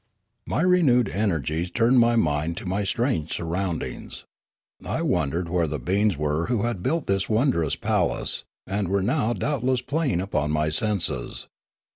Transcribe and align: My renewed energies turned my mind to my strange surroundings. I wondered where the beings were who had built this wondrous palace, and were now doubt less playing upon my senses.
My 0.47 0.61
renewed 0.63 1.09
energies 1.09 1.69
turned 1.69 1.99
my 1.99 2.15
mind 2.15 2.57
to 2.57 2.65
my 2.65 2.83
strange 2.83 3.33
surroundings. 3.35 4.25
I 4.83 5.03
wondered 5.03 5.47
where 5.47 5.67
the 5.67 5.77
beings 5.77 6.17
were 6.17 6.47
who 6.47 6.63
had 6.63 6.81
built 6.81 7.05
this 7.05 7.29
wondrous 7.29 7.75
palace, 7.75 8.43
and 8.65 8.87
were 8.87 9.03
now 9.03 9.33
doubt 9.33 9.63
less 9.63 9.81
playing 9.81 10.19
upon 10.19 10.49
my 10.49 10.69
senses. 10.69 11.47